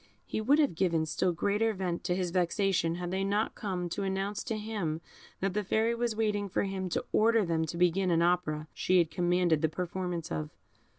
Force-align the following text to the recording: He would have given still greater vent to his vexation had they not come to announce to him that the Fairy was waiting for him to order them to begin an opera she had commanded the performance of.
He 0.25 0.41
would 0.41 0.57
have 0.57 0.73
given 0.73 1.05
still 1.05 1.31
greater 1.31 1.71
vent 1.75 2.03
to 2.05 2.15
his 2.15 2.31
vexation 2.31 2.95
had 2.95 3.11
they 3.11 3.23
not 3.23 3.53
come 3.53 3.87
to 3.89 4.01
announce 4.01 4.43
to 4.45 4.57
him 4.57 4.99
that 5.41 5.53
the 5.53 5.63
Fairy 5.63 5.93
was 5.93 6.15
waiting 6.15 6.49
for 6.49 6.63
him 6.63 6.89
to 6.89 7.05
order 7.11 7.45
them 7.45 7.65
to 7.67 7.77
begin 7.77 8.09
an 8.09 8.23
opera 8.23 8.67
she 8.73 8.97
had 8.97 9.11
commanded 9.11 9.61
the 9.61 9.69
performance 9.69 10.31
of. 10.31 10.49